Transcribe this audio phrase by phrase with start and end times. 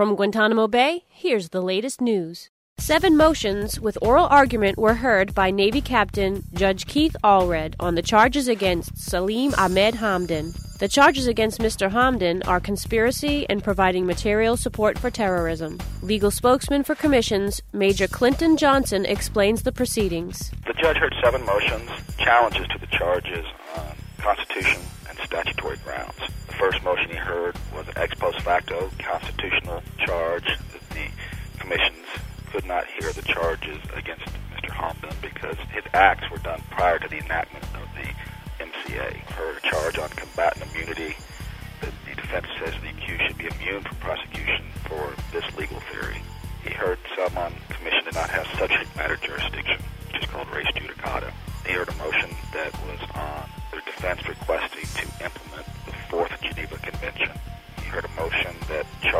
[0.00, 2.48] From Guantanamo Bay, here's the latest news.
[2.78, 8.00] Seven motions with oral argument were heard by Navy Captain Judge Keith Allred on the
[8.00, 10.54] charges against Salim Ahmed Hamdan.
[10.78, 11.90] The charges against Mr.
[11.90, 15.78] Hamdan are conspiracy and providing material support for terrorism.
[16.00, 20.50] Legal spokesman for commissions, Major Clinton Johnson, explains the proceedings.
[20.66, 23.44] The judge heard seven motions, challenges to the charges
[23.76, 24.80] on constitution
[25.10, 26.16] and statutory grounds.
[26.46, 30.58] The first motion he heard was an ex post facto constitutional charge
[30.90, 31.06] the
[31.60, 32.06] commissions
[32.50, 34.70] could not hear the charges against Mr.
[34.70, 39.14] Hamdan because his acts were done prior to the enactment of the MCA.
[39.38, 41.14] Heard a charge on combatant immunity
[41.80, 46.20] that the defense says the accused should be immune from prosecution for this legal theory.
[46.64, 50.66] He heard some on commission did not have subject matter jurisdiction, which is called res
[50.74, 51.30] judicata.
[51.64, 56.78] He heard a motion that was on their defense requesting to implement the Fourth Geneva
[56.78, 57.30] Convention.
[57.78, 58.56] He heard a motion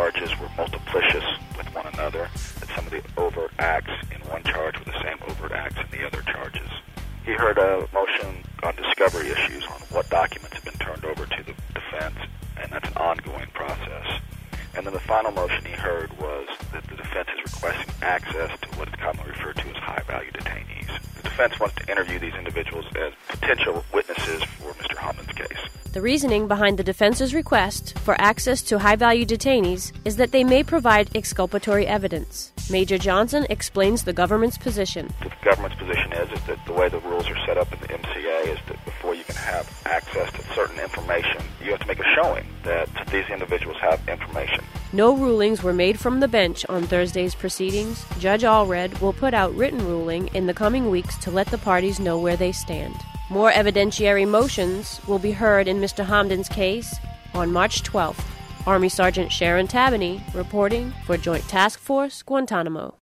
[0.01, 1.27] charges were multiplicious
[1.59, 2.27] with one another,
[2.59, 5.99] that some of the overt acts in one charge were the same overt acts in
[5.99, 6.71] the other charges.
[7.27, 11.43] He heard a motion on discovery issues on what documents have been turned over to
[11.45, 12.17] the defense,
[12.57, 14.23] and that's an ongoing process.
[14.75, 18.69] And then the final motion he heard was that the defense is requesting access to
[18.79, 20.89] what is commonly referred to as high value detainees.
[21.17, 24.45] The defense wants to interview these individuals as potential witnesses
[25.93, 30.45] The reasoning behind the defense's request for access to high value detainees is that they
[30.45, 32.53] may provide exculpatory evidence.
[32.71, 35.13] Major Johnson explains the government's position.
[35.21, 37.89] The government's position is, is that the way the rules are set up in the
[37.89, 41.99] MCA is that before you can have access to certain information, you have to make
[41.99, 44.63] a showing that these individuals have information.
[44.93, 48.05] No rulings were made from the bench on Thursday's proceedings.
[48.21, 51.99] Judge Allred will put out written ruling in the coming weeks to let the parties
[51.99, 52.95] know where they stand.
[53.31, 56.05] More evidentiary motions will be heard in Mr.
[56.05, 56.97] Hamdan's case
[57.33, 58.25] on March 12th.
[58.67, 62.93] Army Sergeant Sharon Tabany reporting for Joint Task Force Guantanamo.